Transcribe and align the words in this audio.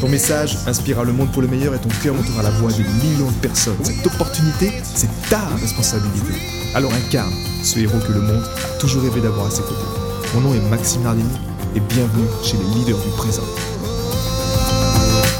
Ton 0.00 0.10
message 0.10 0.58
inspirera 0.66 1.04
le 1.04 1.12
monde 1.12 1.32
pour 1.32 1.40
le 1.40 1.48
meilleur 1.48 1.74
et 1.74 1.78
ton 1.78 1.88
cœur 2.02 2.14
montera 2.14 2.42
la 2.42 2.50
voix 2.50 2.70
de 2.70 2.82
millions 3.02 3.30
de 3.30 3.40
personnes. 3.40 3.82
Cette 3.82 4.06
opportunité, 4.06 4.70
c'est 4.82 5.08
ta 5.30 5.40
responsabilité. 5.56 6.34
Alors 6.74 6.92
incarne 6.92 7.32
ce 7.62 7.78
héros 7.78 7.98
que 8.06 8.12
le 8.12 8.20
monde 8.20 8.44
a 8.44 8.78
toujours 8.78 9.02
rêvé 9.02 9.22
d'avoir 9.22 9.46
à 9.46 9.50
ses 9.50 9.62
côtés. 9.62 9.74
Mon 10.34 10.42
nom 10.42 10.54
est 10.54 10.60
Maxime 10.68 11.02
Nardini 11.02 11.38
et 11.74 11.80
bienvenue 11.80 12.26
chez 12.42 12.58
les 12.58 12.64
leaders 12.74 12.98
du 12.98 13.08
présent. 13.16 13.42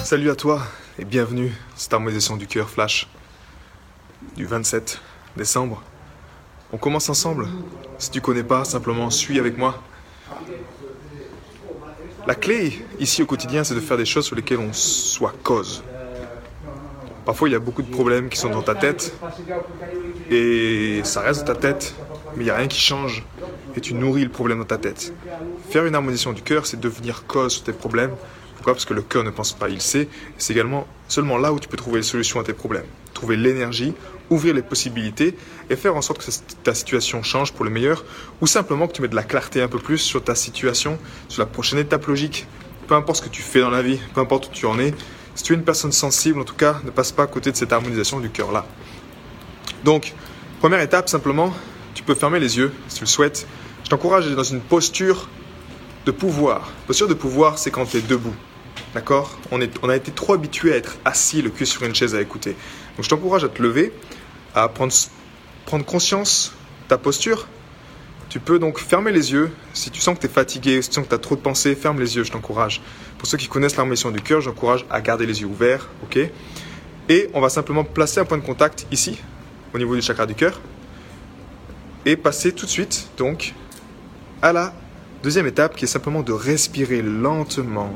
Salut 0.05 0.31
à 0.31 0.35
toi 0.35 0.63
et 0.99 1.05
bienvenue 1.05 1.53
cette 1.77 1.93
harmonisation 1.93 2.39
du 2.39 2.47
cœur 2.47 2.71
flash 2.71 3.09
du 4.37 4.47
27 4.47 5.01
décembre. 5.37 5.83
On 6.73 6.79
commence 6.79 7.11
ensemble. 7.11 7.47
Si 7.99 8.11
tu 8.11 8.23
connais 8.23 8.43
pas, 8.43 8.65
simplement 8.65 9.11
suis 9.11 9.39
avec 9.39 9.59
moi. 9.59 9.83
La 12.27 12.35
clé 12.35 12.85
ici 12.99 13.23
au 13.23 13.27
quotidien, 13.27 13.63
c'est 13.63 13.75
de 13.75 13.81
faire 13.81 13.97
des 13.97 14.05
choses 14.05 14.25
sur 14.25 14.35
lesquelles 14.35 14.59
on 14.59 14.73
soit 14.73 15.35
cause. 15.45 15.85
Parfois, 17.25 17.49
il 17.49 17.53
y 17.53 17.55
a 17.55 17.61
beaucoup 17.61 17.83
de 17.83 17.91
problèmes 17.91 18.29
qui 18.29 18.37
sont 18.37 18.51
dans 18.51 18.63
ta 18.63 18.75
tête 18.75 19.13
et 20.31 21.01
ça 21.05 21.21
reste 21.21 21.47
dans 21.47 21.55
ta 21.55 21.61
tête, 21.61 21.95
mais 22.37 22.43
il 22.43 22.45
n'y 22.45 22.51
a 22.51 22.57
rien 22.57 22.69
qui 22.69 22.81
change 22.81 23.25
et 23.77 23.81
tu 23.81 23.95
nourris 23.95 24.25
le 24.25 24.31
problème 24.31 24.59
dans 24.59 24.65
ta 24.65 24.79
tête. 24.79 25.13
Faire 25.71 25.87
une 25.87 25.95
harmonisation 25.95 26.33
du 26.33 26.43
cœur, 26.43 26.67
c'est 26.67 26.81
devenir 26.81 27.27
cause 27.27 27.55
sur 27.55 27.65
tes 27.65 27.73
problèmes. 27.73 28.13
Pourquoi? 28.57 28.75
Parce 28.75 28.85
que 28.85 28.95
le 28.95 29.03
cœur 29.03 29.23
ne 29.23 29.31
pense 29.31 29.53
pas, 29.53 29.69
il 29.69 29.81
sait. 29.81 30.09
C'est 30.39 30.53
également 30.53 30.87
seulement 31.09 31.39
là 31.39 31.53
où 31.53 31.61
tu 31.61 31.69
peux 31.69 31.77
trouver 31.77 31.99
les 31.99 32.05
solutions 32.05 32.41
à 32.41 32.45
tes 32.45 32.53
problèmes. 32.53 32.87
Trouver 33.15 33.37
l'énergie, 33.37 33.95
ouvrir 34.31 34.55
les 34.55 34.63
possibilités 34.63 35.37
et 35.71 35.77
faire 35.77 35.97
en 35.97 36.03
sorte 36.03 36.25
que 36.25 36.31
ta 36.63 36.75
situation 36.75 37.23
change 37.23 37.53
pour 37.53 37.65
le 37.65 37.71
meilleur 37.71 38.05
ou 38.41 38.47
simplement 38.47 38.87
que 38.89 38.93
tu 38.93 39.03
mets 39.03 39.09
de 39.09 39.15
la 39.15 39.23
clarté 39.23 39.63
un 39.63 39.69
peu 39.69 39.79
plus 39.79 39.99
sur 39.99 40.23
ta 40.23 40.35
situation, 40.35 40.99
sur 41.29 41.43
la 41.43 41.47
prochaine 41.47 41.79
étape 41.79 42.07
logique. 42.07 42.47
Peu 42.87 42.95
importe 42.95 43.19
ce 43.19 43.23
que 43.23 43.29
tu 43.29 43.43
fais 43.43 43.61
dans 43.61 43.71
la 43.71 43.83
vie, 43.83 43.99
peu 44.15 44.21
importe 44.21 44.47
où 44.47 44.51
tu 44.51 44.67
en 44.67 44.79
es, 44.79 44.95
si 45.35 45.43
tu 45.43 45.53
es 45.53 45.57
une 45.57 45.65
personne 45.65 45.93
sensible, 45.93 46.41
en 46.41 46.45
tout 46.45 46.55
cas, 46.55 46.81
ne 46.85 46.91
passe 46.91 47.13
pas 47.13 47.25
à 47.25 47.27
côté 47.27 47.53
de 47.53 47.57
cette 47.57 47.73
harmonisation 47.73 48.21
du 48.21 48.31
cœur 48.31 48.53
là. 48.53 48.65
Donc, 49.85 50.15
première 50.61 50.81
étape, 50.81 51.09
simplement, 51.09 51.53
tu 51.95 52.03
peux 52.03 52.15
fermer 52.15 52.41
les 52.41 52.57
yeux 52.57 52.73
si 52.89 52.97
tu 52.97 53.03
le 53.03 53.09
souhaites. 53.09 53.47
Je 53.85 53.91
t'encourage 53.91 54.27
à 54.27 54.31
être 54.31 54.37
dans 54.37 54.43
une 54.43 54.61
posture 54.61 55.29
de 56.07 56.11
pouvoir. 56.11 56.71
Posture 56.87 57.09
de 57.09 57.15
pouvoir, 57.15 57.59
c'est 57.59 57.71
quand 57.71 57.87
tu 57.87 57.99
es 57.99 58.01
debout. 58.01 58.35
D'accord 58.95 59.39
on, 59.51 59.61
a 59.61 59.97
été 59.97 60.11
trop 60.11 60.33
habitué 60.33 60.73
à 60.73 60.77
être 60.77 60.97
assis, 61.05 61.43
le 61.43 61.51
cul 61.51 61.67
sur 61.67 61.83
une 61.83 61.95
chaise 61.95 62.15
à 62.15 62.21
écouter. 62.21 62.57
Donc 62.97 63.05
je 63.05 63.09
t'encourage 63.09 63.45
à 63.45 63.49
te 63.49 63.63
lever, 63.63 63.93
à 64.55 64.69
prendre, 64.69 64.93
conscience 65.85 66.55
de 66.85 66.89
ta 66.89 66.99
posture. 66.99 67.47
Tu 68.29 68.41
peux 68.41 68.59
donc 68.59 68.79
fermer 68.79 69.13
les 69.13 69.33
yeux. 69.33 69.51
Si 69.73 69.91
tu 69.91 70.01
sens 70.01 70.17
que 70.17 70.21
tu 70.21 70.27
es 70.27 70.31
fatigué, 70.31 70.83
si 70.83 70.89
tu 70.89 70.95
sens 70.95 71.05
que 71.05 71.11
tu 71.11 71.15
as 71.15 71.19
trop 71.19 71.37
de 71.37 71.41
pensées, 71.41 71.75
ferme 71.75 72.01
les 72.01 72.17
yeux, 72.17 72.25
je 72.25 72.33
t'encourage. 72.33 72.81
Pour 73.19 73.29
ceux 73.29 73.39
qui 73.39 73.49
connaissent 73.49 73.77
l'harmonisation 73.77 74.11
du 74.11 74.21
cœur, 74.21 74.41
j'encourage 74.41 74.85
à 74.91 75.01
garder 75.01 75.27
les 75.27 75.41
yeux 75.41 75.47
ouverts. 75.47 75.89
ok 76.03 76.19
Et 77.09 77.31
on 77.35 77.41
va 77.41 77.49
simplement 77.49 77.85
placer 77.85 78.21
un 78.21 78.25
point 78.25 78.39
de 78.39 78.45
contact 78.45 78.87
ici, 78.91 79.19
au 79.75 79.79
niveau 79.79 79.95
du 79.95 80.03
chakra 80.03 80.27
du 80.27 80.35
cœur. 80.35 80.61
Et 82.05 82.17
passer 82.17 82.53
tout 82.53 82.67
de 82.67 82.71
suite, 82.71 83.09
donc, 83.17 83.53
à 84.43 84.53
la 84.53 84.75
deuxième 85.23 85.47
étape 85.47 85.77
qui 85.77 85.85
est 85.85 85.89
simplement 85.89 86.23
de 86.23 86.33
respirer 86.33 87.03
lentement 87.03 87.93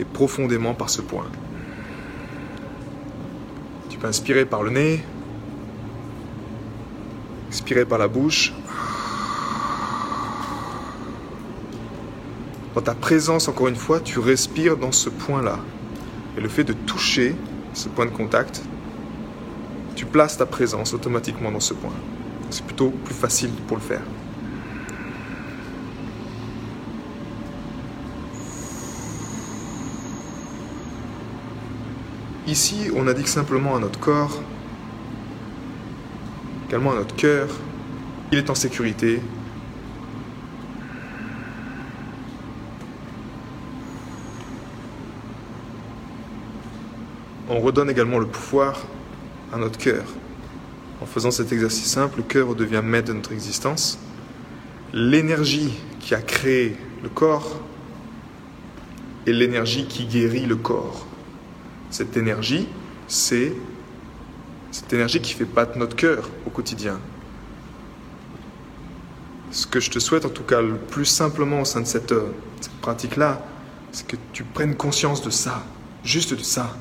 et 0.00 0.04
profondément 0.04 0.74
par 0.74 0.90
ce 0.90 1.00
point. 1.00 1.26
Tu 3.88 3.98
peux 3.98 4.06
inspirer 4.06 4.44
par 4.44 4.62
le 4.62 4.70
nez, 4.70 5.04
expirer 7.48 7.84
par 7.84 7.98
la 7.98 8.08
bouche. 8.08 8.52
Dans 12.74 12.82
ta 12.82 12.94
présence, 12.94 13.48
encore 13.48 13.68
une 13.68 13.76
fois, 13.76 14.00
tu 14.00 14.18
respires 14.18 14.76
dans 14.76 14.92
ce 14.92 15.08
point-là. 15.08 15.58
Et 16.36 16.40
le 16.42 16.48
fait 16.48 16.64
de 16.64 16.74
toucher 16.74 17.34
ce 17.72 17.88
point 17.88 18.04
de 18.04 18.10
contact, 18.10 18.62
tu 19.94 20.04
places 20.04 20.36
ta 20.36 20.44
présence 20.44 20.92
automatiquement 20.92 21.50
dans 21.50 21.60
ce 21.60 21.72
point. 21.72 21.94
C'est 22.50 22.64
plutôt 22.64 22.90
plus 22.90 23.14
facile 23.14 23.50
pour 23.66 23.78
le 23.78 23.82
faire. 23.82 24.02
Ici, 32.46 32.90
on 32.94 33.08
indique 33.08 33.26
simplement 33.26 33.74
à 33.74 33.80
notre 33.80 33.98
corps, 33.98 34.40
également 36.68 36.92
à 36.92 36.94
notre 36.94 37.16
cœur, 37.16 37.48
il 38.30 38.38
est 38.38 38.50
en 38.50 38.54
sécurité. 38.54 39.20
On 47.48 47.60
redonne 47.60 47.90
également 47.90 48.18
le 48.18 48.26
pouvoir 48.26 48.80
à 49.52 49.56
notre 49.56 49.78
cœur. 49.78 50.04
En 51.00 51.06
faisant 51.06 51.32
cet 51.32 51.52
exercice 51.52 51.86
simple, 51.86 52.18
le 52.18 52.22
cœur 52.22 52.54
devient 52.54 52.82
maître 52.82 53.08
de 53.08 53.12
notre 53.14 53.32
existence. 53.32 53.98
L'énergie 54.92 55.72
qui 55.98 56.14
a 56.14 56.22
créé 56.22 56.76
le 57.02 57.08
corps 57.08 57.60
est 59.26 59.32
l'énergie 59.32 59.86
qui 59.86 60.06
guérit 60.06 60.46
le 60.46 60.56
corps. 60.56 61.06
Cette 61.90 62.16
énergie, 62.16 62.68
c'est 63.08 63.52
cette 64.70 64.92
énergie 64.92 65.20
qui 65.20 65.32
fait 65.32 65.44
battre 65.44 65.78
notre 65.78 65.96
cœur 65.96 66.28
au 66.46 66.50
quotidien. 66.50 66.98
Ce 69.50 69.66
que 69.66 69.80
je 69.80 69.90
te 69.90 69.98
souhaite, 69.98 70.24
en 70.24 70.28
tout 70.28 70.42
cas, 70.42 70.60
le 70.60 70.76
plus 70.76 71.04
simplement 71.04 71.60
au 71.60 71.64
sein 71.64 71.80
de 71.80 71.86
cette, 71.86 72.12
euh, 72.12 72.32
cette 72.60 72.74
pratique-là, 72.80 73.40
c'est 73.92 74.06
que 74.06 74.16
tu 74.32 74.44
prennes 74.44 74.74
conscience 74.74 75.22
de 75.22 75.30
ça, 75.30 75.64
juste 76.04 76.34
de 76.34 76.42
ça. 76.42 76.76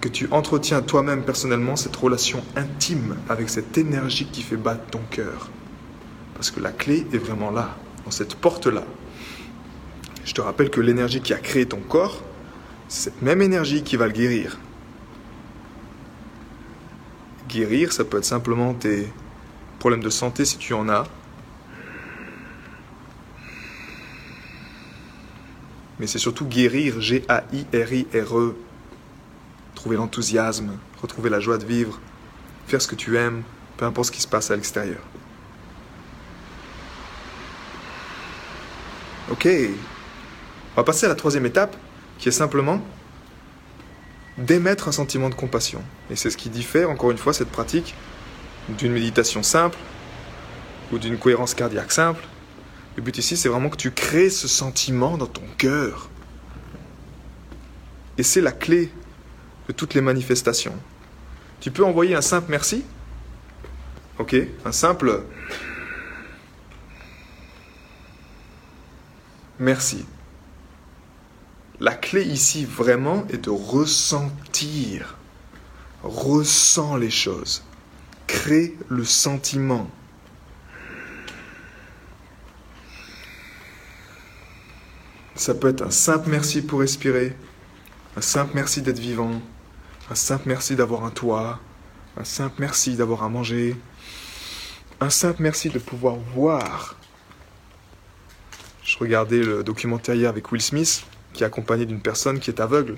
Que 0.00 0.08
tu 0.08 0.28
entretiens 0.32 0.82
toi-même 0.82 1.22
personnellement 1.22 1.76
cette 1.76 1.96
relation 1.96 2.42
intime 2.56 3.16
avec 3.28 3.48
cette 3.48 3.78
énergie 3.78 4.26
qui 4.26 4.42
fait 4.42 4.56
battre 4.56 4.84
ton 4.90 5.00
cœur. 5.10 5.48
Parce 6.34 6.50
que 6.50 6.60
la 6.60 6.72
clé 6.72 7.06
est 7.12 7.18
vraiment 7.18 7.50
là, 7.50 7.76
dans 8.04 8.10
cette 8.10 8.34
porte-là. 8.34 8.82
Je 10.24 10.34
te 10.34 10.40
rappelle 10.40 10.70
que 10.70 10.80
l'énergie 10.80 11.20
qui 11.20 11.32
a 11.32 11.38
créé 11.38 11.66
ton 11.66 11.80
corps, 11.80 12.22
cette 12.92 13.22
même 13.22 13.40
énergie 13.40 13.82
qui 13.82 13.96
va 13.96 14.06
le 14.06 14.12
guérir. 14.12 14.58
Guérir, 17.48 17.90
ça 17.90 18.04
peut 18.04 18.18
être 18.18 18.26
simplement 18.26 18.74
tes 18.74 19.10
problèmes 19.78 20.02
de 20.02 20.10
santé 20.10 20.44
si 20.44 20.58
tu 20.58 20.74
en 20.74 20.90
as. 20.90 21.06
Mais 25.98 26.06
c'est 26.06 26.18
surtout 26.18 26.44
guérir, 26.44 27.00
G-A-I-R-I-R-E. 27.00 28.56
Trouver 29.74 29.96
l'enthousiasme, 29.96 30.76
retrouver 31.00 31.30
la 31.30 31.40
joie 31.40 31.56
de 31.56 31.64
vivre, 31.64 31.98
faire 32.66 32.82
ce 32.82 32.88
que 32.88 32.94
tu 32.94 33.16
aimes, 33.16 33.42
peu 33.78 33.86
importe 33.86 34.08
ce 34.08 34.12
qui 34.12 34.20
se 34.20 34.28
passe 34.28 34.50
à 34.50 34.54
l'extérieur. 34.54 35.00
Ok, 39.30 39.48
on 39.48 40.76
va 40.76 40.84
passer 40.84 41.06
à 41.06 41.08
la 41.08 41.14
troisième 41.14 41.46
étape 41.46 41.74
qui 42.22 42.28
est 42.28 42.32
simplement 42.32 42.80
d'émettre 44.38 44.86
un 44.86 44.92
sentiment 44.92 45.28
de 45.28 45.34
compassion. 45.34 45.82
Et 46.08 46.14
c'est 46.14 46.30
ce 46.30 46.36
qui 46.36 46.50
diffère, 46.50 46.88
encore 46.88 47.10
une 47.10 47.18
fois, 47.18 47.32
cette 47.32 47.50
pratique 47.50 47.96
d'une 48.78 48.92
méditation 48.92 49.42
simple 49.42 49.76
ou 50.92 50.98
d'une 50.98 51.18
cohérence 51.18 51.52
cardiaque 51.54 51.90
simple. 51.90 52.22
Le 52.94 53.02
but 53.02 53.18
ici, 53.18 53.36
c'est 53.36 53.48
vraiment 53.48 53.70
que 53.70 53.76
tu 53.76 53.90
crées 53.90 54.30
ce 54.30 54.46
sentiment 54.46 55.18
dans 55.18 55.26
ton 55.26 55.42
cœur. 55.58 56.10
Et 58.16 58.22
c'est 58.22 58.40
la 58.40 58.52
clé 58.52 58.92
de 59.66 59.72
toutes 59.72 59.94
les 59.94 60.00
manifestations. 60.00 60.76
Tu 61.58 61.72
peux 61.72 61.84
envoyer 61.84 62.14
un 62.14 62.22
simple 62.22 62.46
merci. 62.50 62.84
Ok 64.20 64.36
Un 64.64 64.70
simple 64.70 65.24
merci. 69.58 70.06
La 71.82 71.94
clé 71.94 72.22
ici 72.22 72.64
vraiment 72.64 73.26
est 73.28 73.46
de 73.46 73.50
ressentir. 73.50 75.16
Ressens 76.04 76.94
les 76.94 77.10
choses. 77.10 77.64
Crée 78.28 78.76
le 78.88 79.04
sentiment. 79.04 79.90
Ça 85.34 85.54
peut 85.56 85.70
être 85.70 85.82
un 85.82 85.90
simple 85.90 86.30
merci 86.30 86.62
pour 86.62 86.78
respirer, 86.78 87.36
un 88.16 88.20
simple 88.20 88.52
merci 88.54 88.80
d'être 88.80 89.00
vivant, 89.00 89.42
Un 90.08 90.14
simple 90.14 90.44
merci 90.46 90.76
d'avoir 90.76 91.04
un 91.04 91.10
toit. 91.10 91.58
Un 92.16 92.22
simple 92.22 92.54
merci 92.60 92.94
d'avoir 92.94 93.24
à 93.24 93.28
manger. 93.28 93.74
Un 95.00 95.10
simple 95.10 95.42
merci 95.42 95.68
de 95.68 95.80
pouvoir 95.80 96.14
voir. 96.14 96.94
Je 98.84 98.96
regardais 98.98 99.42
le 99.42 99.64
documentaire 99.64 100.14
hier 100.14 100.28
avec 100.28 100.52
Will 100.52 100.62
Smith, 100.62 101.04
qui 101.32 101.42
est 101.42 101.46
accompagné 101.46 101.86
d'une 101.86 102.00
personne 102.00 102.38
qui 102.38 102.50
est 102.50 102.60
aveugle. 102.60 102.96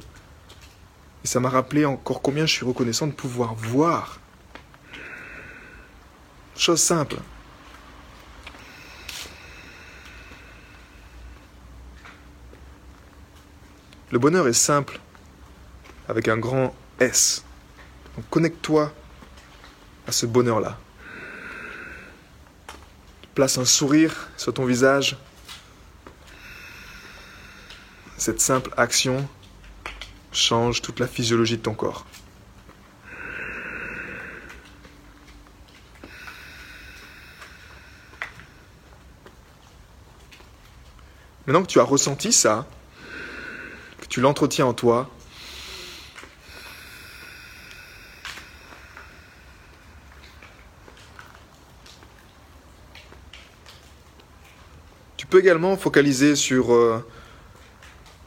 Et 1.25 1.26
ça 1.26 1.40
m'a 1.40 1.48
rappelé 1.48 1.84
encore 1.84 2.20
combien 2.20 2.46
je 2.46 2.52
suis 2.52 2.66
reconnaissant 2.66 3.06
de 3.06 3.12
pouvoir 3.12 3.54
voir. 3.54 4.19
Chose 6.56 6.81
simple. 6.81 7.16
Le 14.10 14.19
bonheur 14.20 14.46
est 14.46 14.52
simple, 14.52 15.00
avec 16.08 16.28
un 16.28 16.36
grand 16.36 16.72
S. 17.00 17.44
Donc 18.16 18.28
connecte-toi 18.31 18.92
à 20.06 20.12
ce 20.12 20.26
bonheur-là. 20.26 20.78
Place 23.34 23.58
un 23.58 23.64
sourire 23.64 24.28
sur 24.36 24.54
ton 24.54 24.66
visage. 24.66 25.16
Cette 28.25 28.41
simple 28.41 28.73
action 28.79 29.29
change 30.32 30.81
toute 30.81 30.99
la 30.99 31.06
physiologie 31.06 31.59
de 31.59 31.62
ton 31.62 31.75
corps. 31.75 32.06
Maintenant 41.47 41.65
que 41.65 41.69
tu 41.69 41.79
as 41.81 41.82
ressenti 41.82 42.32
ça, 42.32 42.67
que 44.00 44.06
tu 44.06 44.23
l'entretiens 44.23 44.65
en 44.65 44.73
toi, 44.73 45.11
tu 55.19 55.27
peux 55.27 55.41
également 55.41 55.77
focaliser 55.77 56.37
sur 56.37 56.73
euh, 56.73 57.06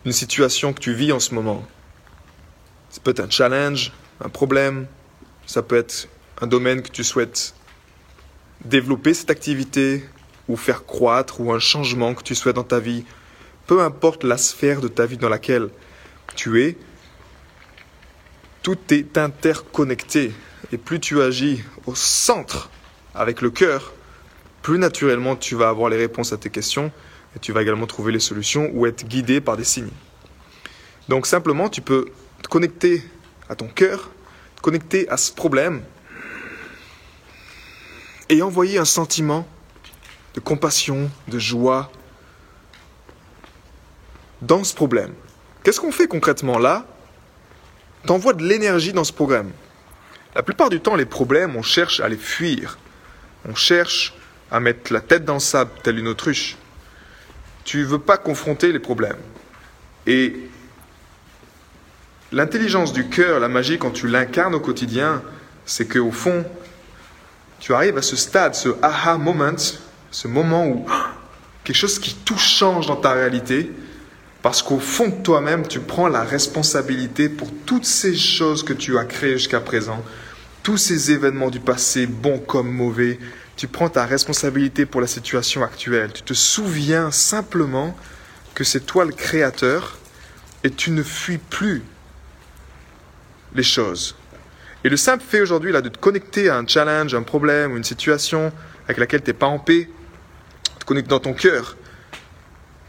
une 0.07 0.13
situation 0.13 0.71
que 0.71 0.79
tu 0.79 0.93
vis 0.93 1.11
en 1.11 1.19
ce 1.19 1.35
moment. 1.35 1.67
Ça 2.89 3.01
peut 3.03 3.11
être 3.11 3.19
un 3.19 3.29
challenge, 3.29 3.91
un 4.23 4.29
problème, 4.29 4.87
ça 5.45 5.61
peut 5.61 5.75
être 5.75 6.07
un 6.39 6.47
domaine 6.47 6.81
que 6.81 6.89
tu 6.89 7.03
souhaites 7.03 7.53
développer 8.63 9.13
cette 9.13 9.29
activité 9.29 10.05
ou 10.47 10.55
faire 10.55 10.85
croître 10.85 11.41
ou 11.41 11.51
un 11.51 11.59
changement 11.59 12.13
que 12.13 12.23
tu 12.23 12.35
souhaites 12.35 12.55
dans 12.55 12.63
ta 12.63 12.79
vie. 12.79 13.03
Peu 13.65 13.81
importe 13.81 14.23
la 14.23 14.37
sphère 14.37 14.79
de 14.79 14.87
ta 14.87 15.05
vie 15.05 15.17
dans 15.17 15.27
laquelle 15.27 15.67
tu 16.37 16.63
es, 16.63 16.77
tout 18.63 18.79
est 18.91 19.17
interconnecté. 19.17 20.31
Et 20.71 20.77
plus 20.77 21.01
tu 21.01 21.21
agis 21.21 21.65
au 21.85 21.95
centre 21.95 22.69
avec 23.13 23.41
le 23.41 23.49
cœur, 23.49 23.91
plus 24.61 24.77
naturellement 24.77 25.35
tu 25.35 25.55
vas 25.55 25.69
avoir 25.69 25.89
les 25.89 25.97
réponses 25.97 26.33
à 26.33 26.37
tes 26.37 26.49
questions 26.49 26.91
et 27.35 27.39
tu 27.39 27.51
vas 27.51 27.61
également 27.61 27.87
trouver 27.87 28.11
les 28.11 28.19
solutions 28.19 28.69
ou 28.73 28.85
être 28.85 29.05
guidé 29.05 29.41
par 29.41 29.57
des 29.57 29.63
signes. 29.63 29.91
Donc 31.09 31.25
simplement, 31.27 31.69
tu 31.69 31.81
peux 31.81 32.09
te 32.41 32.47
connecter 32.47 33.03
à 33.49 33.55
ton 33.55 33.67
cœur, 33.67 34.09
te 34.55 34.61
connecter 34.61 35.07
à 35.09 35.17
ce 35.17 35.31
problème 35.31 35.81
et 38.29 38.41
envoyer 38.41 38.77
un 38.77 38.85
sentiment 38.85 39.47
de 40.33 40.39
compassion, 40.39 41.09
de 41.27 41.39
joie 41.39 41.91
dans 44.41 44.63
ce 44.63 44.73
problème. 44.73 45.13
Qu'est-ce 45.63 45.79
qu'on 45.79 45.91
fait 45.91 46.07
concrètement 46.07 46.59
là? 46.59 46.85
T'envoies 48.05 48.33
de 48.33 48.45
l'énergie 48.45 48.93
dans 48.93 49.03
ce 49.03 49.13
problème. 49.13 49.51
La 50.35 50.43
plupart 50.43 50.69
du 50.69 50.79
temps, 50.79 50.95
les 50.95 51.05
problèmes, 51.05 51.55
on 51.55 51.63
cherche 51.63 51.99
à 51.99 52.07
les 52.07 52.17
fuir. 52.17 52.77
On 53.47 53.55
cherche 53.55 54.13
à 54.51 54.59
mettre 54.59 54.93
la 54.93 55.01
tête 55.01 55.25
dans 55.25 55.35
le 55.35 55.39
sable, 55.39 55.71
telle 55.83 55.99
une 55.99 56.07
autruche. 56.07 56.57
Tu 57.63 57.79
ne 57.79 57.85
veux 57.85 57.99
pas 57.99 58.17
confronter 58.17 58.71
les 58.71 58.79
problèmes. 58.79 59.17
Et 60.05 60.49
L'intelligence 62.33 62.91
du 62.91 63.07
cœur, 63.07 63.39
la 63.39 63.47
magie, 63.47 63.77
quand 63.77 63.91
tu 63.91 64.07
l'incarnes 64.07 64.53
au 64.53 64.59
quotidien, 64.59 65.21
c'est 65.65 65.87
qu'au 65.87 66.11
fond, 66.11 66.43
tu 67.59 67.73
arrives 67.73 67.97
à 67.97 68.01
ce 68.01 68.17
stade, 68.17 68.53
ce 68.53 68.69
aha 68.81 69.17
moment, 69.17 69.55
ce 70.11 70.27
moment 70.27 70.67
où 70.67 70.85
quelque 71.63 71.77
chose 71.77 71.99
qui 71.99 72.15
tout 72.15 72.37
change 72.37 72.87
dans 72.87 72.97
ta 72.97 73.13
réalité, 73.13 73.71
parce 74.41 74.61
qu'au 74.61 74.79
fond 74.79 75.07
de 75.07 75.23
toi-même, 75.23 75.65
tu 75.67 75.79
prends 75.79 76.09
la 76.09 76.23
responsabilité 76.23 77.29
pour 77.29 77.49
toutes 77.65 77.85
ces 77.85 78.15
choses 78.15 78.61
que 78.61 78.73
tu 78.73 78.97
as 78.97 79.05
créées 79.05 79.37
jusqu'à 79.37 79.61
présent, 79.61 80.03
tous 80.63 80.77
ces 80.77 81.11
événements 81.11 81.49
du 81.49 81.61
passé, 81.61 82.07
bons 82.07 82.39
comme 82.39 82.69
mauvais, 82.69 83.19
tu 83.57 83.67
prends 83.67 83.89
ta 83.89 84.05
responsabilité 84.05 84.85
pour 84.85 85.01
la 85.01 85.07
situation 85.07 85.63
actuelle. 85.63 86.13
Tu 86.13 86.21
te 86.21 86.33
souviens 86.35 87.09
simplement 87.09 87.97
que 88.53 88.63
c'est 88.63 88.85
toi 88.85 89.03
le 89.03 89.11
créateur 89.11 89.97
et 90.63 90.69
tu 90.69 90.91
ne 90.91 91.01
fuis 91.01 91.39
plus 91.39 91.81
les 93.55 93.63
choses. 93.63 94.15
Et 94.83 94.89
le 94.89 94.97
simple 94.97 95.23
fait 95.27 95.41
aujourd'hui 95.41 95.71
là 95.71 95.81
de 95.81 95.89
te 95.89 95.97
connecter 95.97 96.49
à 96.49 96.57
un 96.57 96.67
challenge, 96.67 97.15
un 97.15 97.23
problème 97.23 97.73
ou 97.73 97.77
une 97.77 97.83
situation 97.83 98.53
avec 98.85 98.97
laquelle 98.97 99.23
tu 99.23 99.31
n'es 99.31 99.33
pas 99.33 99.47
en 99.47 99.57
paix, 99.57 99.89
te 100.79 100.85
connecter 100.85 101.09
dans 101.09 101.19
ton 101.19 101.33
cœur 101.33 101.75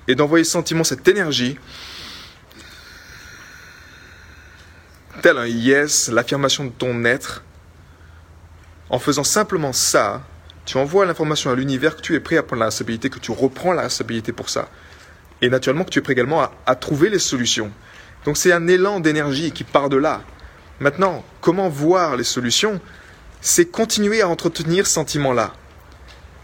et 0.06 0.14
d'envoyer 0.14 0.44
sentiment, 0.44 0.84
cette 0.84 1.08
énergie, 1.08 1.58
tel 5.22 5.38
un 5.38 5.46
yes, 5.46 6.08
l'affirmation 6.08 6.66
de 6.66 6.70
ton 6.70 7.04
être, 7.06 7.42
en 8.90 8.98
faisant 8.98 9.24
simplement 9.24 9.72
ça, 9.72 10.22
tu 10.68 10.76
envoies 10.76 11.06
l'information 11.06 11.50
à 11.50 11.54
l'univers 11.54 11.96
que 11.96 12.02
tu 12.02 12.14
es 12.14 12.20
prêt 12.20 12.36
à 12.36 12.42
prendre 12.42 12.60
la 12.60 12.66
responsabilité, 12.66 13.08
que 13.08 13.18
tu 13.18 13.32
reprends 13.32 13.72
la 13.72 13.84
responsabilité 13.84 14.32
pour 14.32 14.50
ça. 14.50 14.68
Et 15.40 15.48
naturellement 15.48 15.82
que 15.82 15.88
tu 15.88 15.98
es 15.98 16.02
prêt 16.02 16.12
également 16.12 16.46
à, 16.66 16.74
trouver 16.74 17.08
les 17.08 17.18
solutions. 17.18 17.70
Donc 18.26 18.36
c'est 18.36 18.52
un 18.52 18.68
élan 18.68 19.00
d'énergie 19.00 19.50
qui 19.50 19.64
part 19.64 19.88
de 19.88 19.96
là. 19.96 20.20
Maintenant, 20.78 21.24
comment 21.40 21.70
voir 21.70 22.18
les 22.18 22.24
solutions? 22.24 22.82
C'est 23.40 23.64
continuer 23.64 24.20
à 24.20 24.28
entretenir 24.28 24.86
ce 24.86 24.92
sentiment-là. 24.92 25.54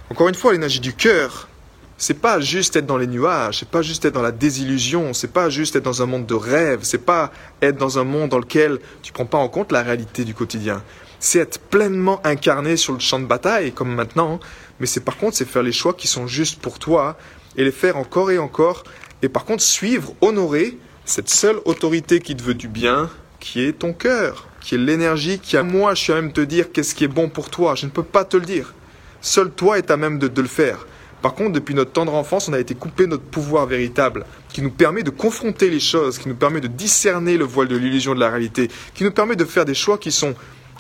Encore 0.08 0.30
une 0.30 0.34
fois, 0.34 0.54
l'énergie 0.54 0.80
du 0.80 0.94
cœur, 0.94 1.50
c'est 1.98 2.14
pas 2.14 2.40
juste 2.40 2.76
être 2.76 2.86
dans 2.86 2.96
les 2.96 3.06
nuages, 3.06 3.58
c'est 3.58 3.68
pas 3.68 3.82
juste 3.82 4.06
être 4.06 4.14
dans 4.14 4.22
la 4.22 4.32
désillusion, 4.32 5.12
c'est 5.12 5.34
pas 5.34 5.50
juste 5.50 5.76
être 5.76 5.84
dans 5.84 6.02
un 6.02 6.06
monde 6.06 6.24
de 6.24 6.34
rêve, 6.34 6.80
c'est 6.82 6.96
pas 6.96 7.30
être 7.60 7.76
dans 7.76 7.98
un 7.98 8.04
monde 8.04 8.30
dans 8.30 8.38
lequel 8.38 8.78
tu 9.02 9.12
prends 9.12 9.26
pas 9.26 9.36
en 9.36 9.50
compte 9.50 9.70
la 9.70 9.82
réalité 9.82 10.24
du 10.24 10.32
quotidien. 10.32 10.82
C'est 11.26 11.38
être 11.38 11.58
pleinement 11.58 12.20
incarné 12.22 12.76
sur 12.76 12.92
le 12.92 12.98
champ 12.98 13.18
de 13.18 13.24
bataille, 13.24 13.72
comme 13.72 13.94
maintenant, 13.94 14.40
mais 14.78 14.84
c'est 14.84 15.00
par 15.00 15.16
contre, 15.16 15.38
c'est 15.38 15.48
faire 15.48 15.62
les 15.62 15.72
choix 15.72 15.94
qui 15.94 16.06
sont 16.06 16.26
justes 16.26 16.60
pour 16.60 16.78
toi 16.78 17.16
et 17.56 17.64
les 17.64 17.70
faire 17.70 17.96
encore 17.96 18.30
et 18.30 18.36
encore, 18.36 18.84
et 19.22 19.30
par 19.30 19.46
contre 19.46 19.62
suivre, 19.62 20.14
honorer 20.20 20.76
cette 21.06 21.30
seule 21.30 21.56
autorité 21.64 22.20
qui 22.20 22.36
te 22.36 22.42
veut 22.42 22.52
du 22.52 22.68
bien, 22.68 23.08
qui 23.40 23.64
est 23.64 23.72
ton 23.72 23.94
cœur, 23.94 24.48
qui 24.60 24.74
est 24.74 24.78
l'énergie 24.78 25.38
qui 25.38 25.56
a 25.56 25.62
moi, 25.62 25.94
je 25.94 26.02
suis 26.02 26.12
à 26.12 26.16
même 26.16 26.28
de 26.28 26.34
te 26.34 26.40
dire 26.42 26.70
qu'est-ce 26.70 26.94
qui 26.94 27.04
est 27.04 27.08
bon 27.08 27.30
pour 27.30 27.48
toi. 27.48 27.74
Je 27.74 27.86
ne 27.86 27.90
peux 27.90 28.02
pas 28.02 28.26
te 28.26 28.36
le 28.36 28.44
dire. 28.44 28.74
Seul 29.22 29.50
toi 29.50 29.78
est 29.78 29.90
à 29.90 29.96
même 29.96 30.18
de, 30.18 30.28
le 30.42 30.46
faire. 30.46 30.86
Par 31.22 31.32
contre, 31.32 31.52
depuis 31.52 31.74
notre 31.74 31.92
tendre 31.92 32.12
enfance, 32.12 32.50
on 32.50 32.52
a 32.52 32.60
été 32.60 32.74
coupé 32.74 33.06
notre 33.06 33.24
pouvoir 33.24 33.64
véritable, 33.64 34.26
qui 34.50 34.60
nous 34.60 34.70
permet 34.70 35.02
de 35.02 35.08
confronter 35.08 35.70
les 35.70 35.80
choses, 35.80 36.18
qui 36.18 36.28
nous 36.28 36.34
permet 36.34 36.60
de 36.60 36.68
discerner 36.68 37.38
le 37.38 37.46
voile 37.46 37.68
de 37.68 37.76
l'illusion 37.78 38.14
de 38.14 38.20
la 38.20 38.28
réalité, 38.28 38.68
qui 38.94 39.04
nous 39.04 39.10
permet 39.10 39.36
de 39.36 39.46
faire 39.46 39.64
des 39.64 39.72
choix 39.72 39.96
qui 39.96 40.12
sont 40.12 40.34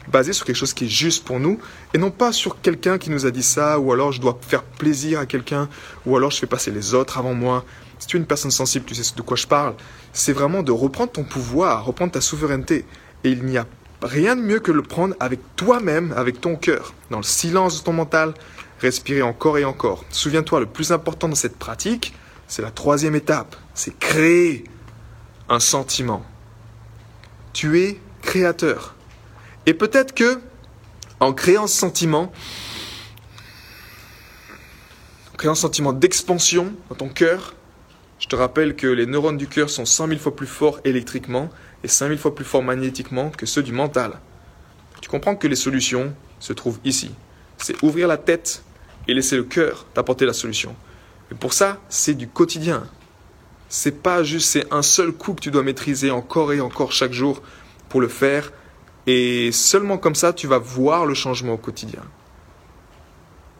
basés 0.08 0.32
sur 0.32 0.44
quelque 0.46 0.56
chose 0.56 0.74
qui 0.74 0.84
est 0.84 0.88
juste 0.88 1.24
pour 1.24 1.40
nous, 1.40 1.58
et 1.92 1.98
non 1.98 2.10
pas 2.10 2.32
sur 2.32 2.60
quelqu'un 2.60 2.98
qui 2.98 3.10
nous 3.10 3.26
a 3.26 3.30
dit 3.30 3.42
ça, 3.42 3.78
ou 3.78 3.92
alors 3.92 4.12
je 4.12 4.20
dois 4.20 4.38
faire 4.40 4.62
plaisir 4.62 5.20
à 5.20 5.26
quelqu'un, 5.26 5.68
ou 6.06 6.16
alors 6.16 6.30
je 6.30 6.38
fais 6.38 6.46
passer 6.46 6.70
les 6.70 6.94
autres 6.94 7.18
avant 7.18 7.34
moi. 7.34 7.64
Si 7.98 8.06
tu 8.06 8.16
es 8.16 8.20
une 8.20 8.26
personne 8.26 8.50
sensible, 8.50 8.84
tu 8.84 8.94
sais 8.94 9.14
de 9.16 9.22
quoi 9.22 9.36
je 9.36 9.46
parle 9.46 9.74
c'est 10.14 10.32
vraiment 10.32 10.62
de 10.62 10.72
reprendre 10.72 11.12
ton 11.12 11.24
pouvoir, 11.24 11.84
reprendre 11.84 12.12
ta 12.12 12.22
souveraineté. 12.22 12.86
Et 13.24 13.30
il 13.30 13.44
n'y 13.44 13.58
a 13.58 13.66
rien 14.00 14.36
de 14.36 14.40
mieux 14.40 14.60
que 14.60 14.72
le 14.72 14.82
prendre 14.82 15.14
avec 15.20 15.40
toi-même, 15.56 16.14
avec 16.16 16.40
ton 16.40 16.56
cœur, 16.56 16.94
dans 17.10 17.18
le 17.18 17.24
silence 17.24 17.80
de 17.80 17.84
ton 17.84 17.92
mental, 17.92 18.32
respirer 18.80 19.22
encore 19.22 19.58
et 19.58 19.64
encore. 19.64 20.04
Souviens-toi, 20.10 20.60
le 20.60 20.66
plus 20.66 20.92
important 20.92 21.28
dans 21.28 21.34
cette 21.34 21.58
pratique, 21.58 22.14
c'est 22.46 22.62
la 22.62 22.70
troisième 22.70 23.16
étape, 23.16 23.56
c'est 23.74 23.98
créer 23.98 24.64
un 25.48 25.60
sentiment. 25.60 26.24
Tu 27.52 27.80
es 27.80 28.00
créateur. 28.22 28.93
Et 29.66 29.74
peut-être 29.74 30.14
que, 30.14 30.40
en 31.20 31.32
créant 31.32 31.66
ce 31.66 31.76
sentiment, 31.76 32.32
en 35.32 35.36
créant 35.36 35.52
un 35.52 35.56
sentiment 35.56 35.92
d'expansion 35.92 36.74
dans 36.90 36.96
ton 36.96 37.08
cœur, 37.08 37.54
je 38.18 38.28
te 38.28 38.36
rappelle 38.36 38.76
que 38.76 38.86
les 38.86 39.06
neurones 39.06 39.36
du 39.36 39.48
cœur 39.48 39.70
sont 39.70 39.84
100 39.84 40.08
000 40.08 40.20
fois 40.20 40.36
plus 40.36 40.46
forts 40.46 40.80
électriquement 40.84 41.50
et 41.82 41.88
5 41.88 42.08
000 42.08 42.18
fois 42.18 42.34
plus 42.34 42.44
forts 42.44 42.62
magnétiquement 42.62 43.30
que 43.30 43.46
ceux 43.46 43.62
du 43.62 43.72
mental. 43.72 44.20
Tu 45.00 45.08
comprends 45.08 45.36
que 45.36 45.46
les 45.46 45.56
solutions 45.56 46.14
se 46.40 46.52
trouvent 46.52 46.80
ici. 46.84 47.10
C'est 47.58 47.82
ouvrir 47.82 48.08
la 48.08 48.16
tête 48.16 48.62
et 49.08 49.14
laisser 49.14 49.36
le 49.36 49.44
cœur 49.44 49.86
t'apporter 49.94 50.26
la 50.26 50.32
solution. 50.32 50.74
Mais 51.30 51.36
pour 51.36 51.52
ça, 51.52 51.80
c'est 51.88 52.14
du 52.14 52.28
quotidien. 52.28 52.86
C'est 53.68 54.02
pas 54.02 54.22
juste, 54.22 54.48
c'est 54.48 54.72
un 54.72 54.82
seul 54.82 55.12
coup 55.12 55.34
que 55.34 55.40
tu 55.40 55.50
dois 55.50 55.62
maîtriser 55.62 56.10
encore 56.10 56.52
et 56.52 56.60
encore 56.60 56.92
chaque 56.92 57.12
jour 57.12 57.42
pour 57.88 58.00
le 58.00 58.08
faire. 58.08 58.52
Et 59.06 59.52
seulement 59.52 59.98
comme 59.98 60.14
ça, 60.14 60.32
tu 60.32 60.46
vas 60.46 60.58
voir 60.58 61.06
le 61.06 61.14
changement 61.14 61.54
au 61.54 61.58
quotidien. 61.58 62.02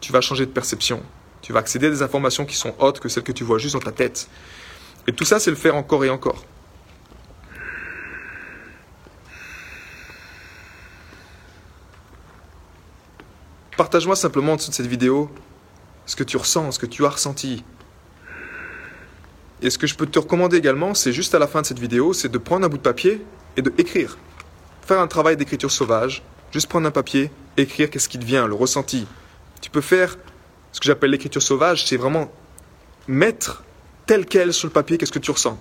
Tu 0.01 0.11
vas 0.11 0.21
changer 0.21 0.45
de 0.45 0.51
perception. 0.51 1.01
Tu 1.41 1.53
vas 1.53 1.59
accéder 1.59 1.87
à 1.87 1.89
des 1.89 2.01
informations 2.01 2.45
qui 2.45 2.55
sont 2.55 2.73
hautes 2.79 2.99
que 2.99 3.09
celles 3.09 3.23
que 3.23 3.31
tu 3.31 3.43
vois 3.43 3.59
juste 3.59 3.75
dans 3.75 3.81
ta 3.81 3.91
tête. 3.91 4.27
Et 5.07 5.13
tout 5.13 5.25
ça, 5.25 5.39
c'est 5.39 5.51
le 5.51 5.55
faire 5.55 5.75
encore 5.75 6.03
et 6.03 6.09
encore. 6.09 6.43
Partage-moi 13.77 14.15
simplement 14.15 14.53
en 14.53 14.55
dessous 14.55 14.71
de 14.71 14.75
cette 14.75 14.87
vidéo 14.87 15.29
ce 16.05 16.15
que 16.15 16.23
tu 16.23 16.37
ressens, 16.37 16.71
ce 16.71 16.79
que 16.79 16.85
tu 16.85 17.05
as 17.05 17.09
ressenti. 17.09 17.63
Et 19.61 19.69
ce 19.69 19.77
que 19.77 19.87
je 19.87 19.95
peux 19.95 20.05
te 20.05 20.19
recommander 20.19 20.57
également, 20.57 20.93
c'est 20.93 21.11
juste 21.11 21.35
à 21.35 21.39
la 21.39 21.47
fin 21.47 21.61
de 21.61 21.65
cette 21.65 21.79
vidéo, 21.79 22.13
c'est 22.13 22.29
de 22.29 22.37
prendre 22.37 22.65
un 22.65 22.69
bout 22.69 22.77
de 22.77 22.83
papier 22.83 23.21
et 23.57 23.61
de 23.61 23.73
écrire. 23.77 24.17
Faire 24.85 24.99
un 24.99 25.07
travail 25.07 25.35
d'écriture 25.35 25.71
sauvage, 25.71 26.21
juste 26.51 26.67
prendre 26.67 26.87
un 26.87 26.91
papier, 26.91 27.31
écrire 27.57 27.89
qu'est-ce 27.89 28.07
qui 28.07 28.19
te 28.19 28.25
vient, 28.25 28.45
le 28.45 28.53
ressenti. 28.53 29.07
Tu 29.59 29.71
peux 29.71 29.81
faire 29.81 30.15
ce 30.71 30.79
que 30.79 30.85
j'appelle 30.85 31.09
l'écriture 31.09 31.41
sauvage, 31.41 31.87
c'est 31.87 31.97
vraiment 31.97 32.31
mettre 33.07 33.63
tel 34.05 34.27
quel 34.27 34.53
sur 34.53 34.67
le 34.67 34.73
papier 34.73 34.99
qu'est-ce 34.99 35.11
que 35.11 35.17
tu 35.17 35.31
ressens. 35.31 35.59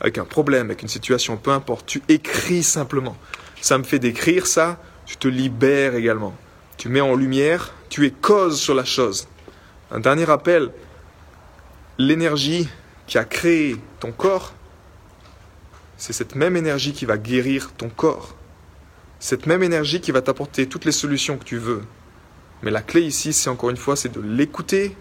Avec 0.00 0.16
un 0.16 0.24
problème, 0.24 0.68
avec 0.68 0.80
une 0.80 0.88
situation, 0.88 1.36
peu 1.36 1.50
importe, 1.50 1.84
tu 1.84 2.02
écris 2.08 2.62
simplement. 2.62 3.14
Ça 3.60 3.76
me 3.76 3.84
fait 3.84 3.98
d'écrire 3.98 4.46
ça, 4.46 4.80
tu 5.04 5.18
te 5.18 5.28
libères 5.28 5.94
également. 5.94 6.34
Tu 6.78 6.88
mets 6.88 7.02
en 7.02 7.14
lumière, 7.16 7.74
tu 7.90 8.06
es 8.06 8.10
cause 8.10 8.58
sur 8.58 8.74
la 8.74 8.86
chose. 8.86 9.28
Un 9.90 10.00
dernier 10.00 10.24
rappel, 10.24 10.70
l'énergie 11.98 12.68
qui 13.06 13.18
a 13.18 13.24
créé 13.24 13.76
ton 14.00 14.12
corps, 14.12 14.54
c'est 15.96 16.12
cette 16.12 16.34
même 16.34 16.56
énergie 16.56 16.92
qui 16.92 17.04
va 17.04 17.16
guérir 17.16 17.72
ton 17.72 17.88
corps. 17.88 18.34
Cette 19.20 19.46
même 19.46 19.62
énergie 19.62 20.00
qui 20.00 20.12
va 20.12 20.20
t'apporter 20.22 20.66
toutes 20.66 20.84
les 20.84 20.92
solutions 20.92 21.38
que 21.38 21.44
tu 21.44 21.56
veux. 21.56 21.82
Mais 22.62 22.70
la 22.70 22.82
clé 22.82 23.02
ici, 23.02 23.32
c'est 23.32 23.50
encore 23.50 23.70
une 23.70 23.76
fois, 23.76 23.96
c'est 23.96 24.12
de 24.12 24.20
l'écouter, 24.20 24.96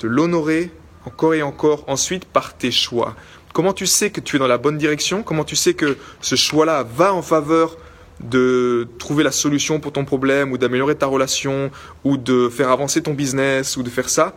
de 0.00 0.08
l'honorer, 0.08 0.72
encore 1.04 1.34
et 1.34 1.42
encore, 1.42 1.84
ensuite 1.88 2.24
par 2.24 2.56
tes 2.56 2.70
choix. 2.70 3.16
Comment 3.52 3.72
tu 3.72 3.86
sais 3.86 4.10
que 4.10 4.20
tu 4.20 4.36
es 4.36 4.38
dans 4.38 4.46
la 4.46 4.58
bonne 4.58 4.78
direction? 4.78 5.22
Comment 5.22 5.44
tu 5.44 5.56
sais 5.56 5.74
que 5.74 5.96
ce 6.20 6.36
choix-là 6.36 6.84
va 6.84 7.12
en 7.12 7.22
faveur 7.22 7.76
de 8.20 8.88
trouver 8.98 9.24
la 9.24 9.32
solution 9.32 9.80
pour 9.80 9.92
ton 9.92 10.04
problème 10.04 10.52
ou 10.52 10.58
d'améliorer 10.58 10.96
ta 10.96 11.06
relation 11.06 11.70
ou 12.04 12.16
de 12.16 12.48
faire 12.48 12.70
avancer 12.70 13.02
ton 13.02 13.14
business 13.14 13.76
ou 13.76 13.82
de 13.82 13.90
faire 13.90 14.08
ça? 14.08 14.34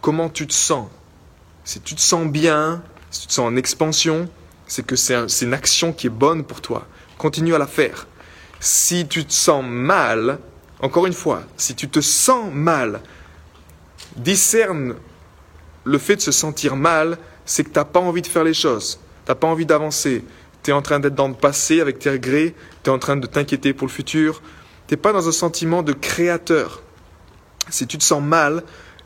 Comment 0.00 0.28
tu 0.28 0.46
te 0.46 0.54
sens? 0.54 0.88
Si 1.64 1.80
tu 1.80 1.94
te 1.94 2.00
sens 2.00 2.26
bien, 2.28 2.82
si 3.10 3.22
tu 3.22 3.26
te 3.28 3.32
sens 3.32 3.46
en 3.46 3.56
expansion, 3.56 4.28
c'est 4.66 4.84
que 4.84 4.96
c'est 4.96 5.14
une 5.42 5.54
action 5.54 5.92
qui 5.92 6.08
est 6.08 6.10
bonne 6.10 6.44
pour 6.44 6.60
toi. 6.60 6.86
Continue 7.18 7.54
à 7.54 7.58
la 7.58 7.66
faire. 7.66 8.06
Si 8.60 9.06
tu 9.06 9.24
te 9.24 9.32
sens 9.32 9.64
mal, 9.66 10.38
encore 10.80 11.06
une 11.06 11.12
fois, 11.12 11.42
si 11.56 11.74
tu 11.74 11.88
te 11.88 12.00
sens 12.00 12.52
mal, 12.52 13.00
discerne 14.16 14.96
le 15.84 15.98
fait 15.98 16.16
de 16.16 16.20
se 16.20 16.32
sentir 16.32 16.76
mal, 16.76 17.18
c'est 17.44 17.64
que 17.64 17.70
tu 17.70 17.78
n'as 17.78 17.84
pas 17.84 18.00
envie 18.00 18.22
de 18.22 18.26
faire 18.26 18.44
les 18.44 18.54
choses. 18.54 18.98
Tu 19.24 19.30
n'as 19.30 19.36
pas 19.36 19.46
envie 19.46 19.66
d'avancer. 19.66 20.24
Tu 20.62 20.70
es 20.70 20.74
en 20.74 20.82
train 20.82 20.98
d'être 20.98 21.14
dans 21.14 21.28
le 21.28 21.34
passé 21.34 21.80
avec 21.80 22.00
tes 22.00 22.10
regrets. 22.10 22.54
Tu 22.82 22.90
es 22.90 22.92
en 22.92 22.98
train 22.98 23.16
de 23.16 23.26
t'inquiéter 23.26 23.72
pour 23.72 23.86
le 23.86 23.92
futur. 23.92 24.42
Tu 24.88 24.94
n'es 24.94 24.96
pas 24.96 25.12
dans 25.12 25.28
un 25.28 25.32
sentiment 25.32 25.82
de 25.82 25.92
créateur. 25.92 26.82
Si 27.70 27.86
tu 27.86 27.98
te 27.98 28.04
sens 28.04 28.22
mal, 28.22 28.62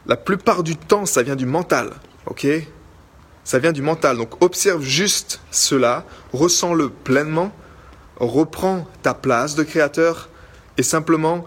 la 0.07 0.17
plupart 0.17 0.63
du 0.63 0.77
temps, 0.77 1.07
ça 1.07 1.23
vient 1.23 1.37
du 1.37 1.47
mental. 1.47 1.93
Ok? 2.27 2.47
Ça 3.45 3.59
vient 3.59 3.73
du 3.73 3.83
mental. 3.83 4.17
Donc 4.17 4.43
observe 4.43 4.83
juste 4.83 5.41
cela, 5.51 6.05
ressens-le 6.33 6.91
pleinement, 6.91 7.53
reprends 8.19 8.87
ta 9.03 9.15
place 9.15 9.55
de 9.55 9.63
créateur 9.63 10.29
et 10.77 10.83
simplement, 10.83 11.47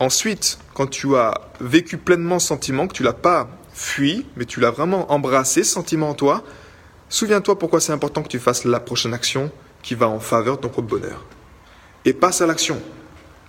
ensuite, 0.00 0.58
quand 0.74 0.86
tu 0.86 1.16
as 1.16 1.34
vécu 1.60 1.98
pleinement 1.98 2.38
ce 2.38 2.48
sentiment, 2.48 2.86
que 2.86 2.94
tu 2.94 3.02
l'as 3.02 3.12
pas 3.12 3.48
fuis, 3.72 4.26
mais 4.36 4.44
tu 4.44 4.60
l'as 4.60 4.70
vraiment 4.70 5.12
embrassé, 5.12 5.62
ce 5.62 5.72
sentiment 5.72 6.10
en 6.10 6.14
toi, 6.14 6.42
souviens-toi 7.08 7.58
pourquoi 7.58 7.80
c'est 7.80 7.92
important 7.92 8.22
que 8.22 8.28
tu 8.28 8.38
fasses 8.38 8.64
la 8.64 8.80
prochaine 8.80 9.14
action 9.14 9.50
qui 9.82 9.94
va 9.94 10.08
en 10.08 10.20
faveur 10.20 10.56
de 10.56 10.62
ton 10.62 10.68
propre 10.68 10.88
bonheur. 10.88 11.24
Et 12.04 12.12
passe 12.12 12.40
à 12.40 12.46
l'action. 12.46 12.80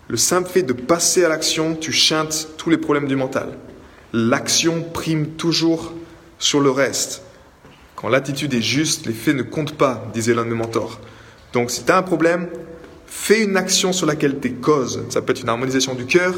Le 0.07 0.17
simple 0.17 0.49
fait 0.49 0.63
de 0.63 0.73
passer 0.73 1.25
à 1.25 1.29
l'action, 1.29 1.75
tu 1.75 1.91
chantes 1.91 2.49
tous 2.57 2.69
les 2.69 2.77
problèmes 2.77 3.07
du 3.07 3.15
mental. 3.15 3.57
L'action 4.13 4.83
prime 4.93 5.31
toujours 5.31 5.93
sur 6.39 6.61
le 6.61 6.71
reste. 6.71 7.23
Quand 7.97 8.09
l'attitude 8.09 8.53
est 8.53 8.61
juste, 8.61 9.07
les 9.07 9.13
faits 9.13 9.35
ne 9.35 9.41
comptent 9.41 9.75
pas, 9.75 10.05
disait 10.13 10.35
l'un 10.35 10.45
de 10.45 10.49
mes 10.49 10.55
mentors. 10.55 10.99
Donc 11.51 11.71
si 11.71 11.83
tu 11.83 11.91
as 11.91 11.97
un 11.97 12.03
problème, 12.03 12.47
fais 13.07 13.41
une 13.41 13.57
action 13.57 13.91
sur 13.91 14.05
laquelle 14.05 14.39
tu 14.39 14.49
es 14.49 14.51
cause. 14.51 15.03
Ça 15.09 15.19
peut 15.23 15.31
être 15.31 15.41
une 15.41 15.49
harmonisation 15.49 15.95
du 15.95 16.05
cœur, 16.05 16.35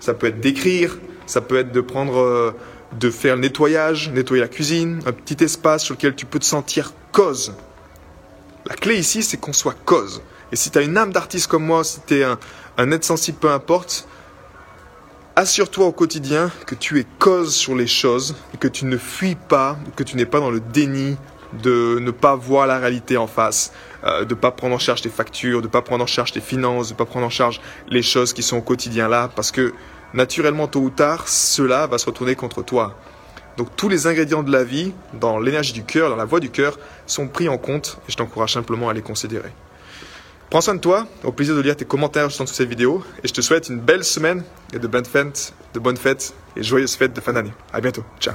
ça 0.00 0.12
peut 0.12 0.26
être 0.26 0.40
d'écrire, 0.40 0.98
ça 1.24 1.40
peut 1.40 1.56
être 1.56 1.72
de 1.72 1.80
prendre 1.80 2.18
euh, 2.18 2.54
de 3.00 3.08
faire 3.08 3.36
le 3.36 3.40
nettoyage, 3.40 4.10
nettoyer 4.10 4.42
la 4.42 4.48
cuisine, 4.48 5.00
un 5.06 5.12
petit 5.12 5.42
espace 5.42 5.82
sur 5.82 5.94
lequel 5.94 6.14
tu 6.14 6.26
peux 6.26 6.38
te 6.38 6.44
sentir 6.44 6.92
cause. 7.10 7.54
La 8.66 8.74
clé 8.74 8.98
ici, 8.98 9.22
c'est 9.22 9.38
qu'on 9.38 9.54
soit 9.54 9.76
cause. 9.86 10.20
Et 10.52 10.56
si 10.56 10.70
tu 10.70 10.76
as 10.76 10.82
une 10.82 10.98
âme 10.98 11.10
d'artiste 11.10 11.46
comme 11.46 11.64
moi, 11.64 11.84
si 11.84 12.00
tu 12.06 12.18
es 12.18 12.24
un, 12.24 12.38
un 12.76 12.92
être 12.92 13.04
sensible, 13.04 13.38
peu 13.38 13.50
importe, 13.50 14.06
assure-toi 15.38 15.86
au 15.86 15.92
quotidien 15.92 16.50
que 16.66 16.74
tu 16.74 16.98
es 16.98 17.06
cause 17.20 17.54
sur 17.54 17.76
les 17.76 17.86
choses 17.86 18.34
et 18.52 18.56
que 18.56 18.66
tu 18.66 18.86
ne 18.86 18.96
fuis 18.96 19.36
pas, 19.36 19.78
que 19.94 20.02
tu 20.02 20.16
n'es 20.16 20.26
pas 20.26 20.40
dans 20.40 20.50
le 20.50 20.58
déni 20.58 21.16
de 21.62 22.00
ne 22.00 22.10
pas 22.10 22.34
voir 22.34 22.66
la 22.66 22.80
réalité 22.80 23.16
en 23.16 23.28
face, 23.28 23.72
euh, 24.02 24.24
de 24.24 24.34
ne 24.34 24.40
pas 24.40 24.50
prendre 24.50 24.74
en 24.74 24.80
charge 24.80 25.00
tes 25.00 25.08
factures, 25.08 25.60
de 25.60 25.68
ne 25.68 25.70
pas 25.70 25.80
prendre 25.80 26.02
en 26.02 26.08
charge 26.08 26.32
tes 26.32 26.40
finances, 26.40 26.88
de 26.88 26.94
ne 26.94 26.98
pas 26.98 27.04
prendre 27.04 27.24
en 27.24 27.30
charge 27.30 27.60
les 27.88 28.02
choses 28.02 28.32
qui 28.32 28.42
sont 28.42 28.56
au 28.56 28.62
quotidien 28.62 29.06
là, 29.06 29.30
parce 29.32 29.52
que 29.52 29.74
naturellement, 30.12 30.66
tôt 30.66 30.80
ou 30.80 30.90
tard, 30.90 31.28
cela 31.28 31.86
va 31.86 31.98
se 31.98 32.06
retourner 32.06 32.34
contre 32.34 32.64
toi. 32.64 32.96
Donc 33.56 33.68
tous 33.76 33.88
les 33.88 34.08
ingrédients 34.08 34.42
de 34.42 34.50
la 34.50 34.64
vie, 34.64 34.92
dans 35.20 35.38
l'énergie 35.38 35.72
du 35.72 35.84
cœur, 35.84 36.10
dans 36.10 36.16
la 36.16 36.24
voix 36.24 36.40
du 36.40 36.50
cœur, 36.50 36.80
sont 37.06 37.28
pris 37.28 37.48
en 37.48 37.58
compte 37.58 38.00
et 38.08 38.10
je 38.10 38.16
t'encourage 38.16 38.54
simplement 38.54 38.88
à 38.88 38.92
les 38.92 39.02
considérer. 39.02 39.52
Prends 40.50 40.62
soin 40.62 40.74
de 40.74 40.80
toi, 40.80 41.06
au 41.24 41.32
plaisir 41.32 41.54
de 41.54 41.60
lire 41.60 41.76
tes 41.76 41.84
commentaires 41.84 42.30
sur 42.30 42.48
cette 42.48 42.68
vidéo 42.68 43.04
et 43.22 43.28
je 43.28 43.34
te 43.34 43.42
souhaite 43.42 43.68
une 43.68 43.80
belle 43.80 44.02
semaine 44.02 44.42
et 44.72 44.78
de 44.78 44.86
bonnes 44.86 45.04
fêtes, 45.04 45.52
de 45.74 45.78
bonnes 45.78 45.98
fêtes 45.98 46.32
et 46.56 46.62
joyeuses 46.62 46.94
fêtes 46.94 47.12
de 47.12 47.20
fin 47.20 47.34
d'année. 47.34 47.52
À 47.70 47.82
bientôt. 47.82 48.04
Ciao. 48.18 48.34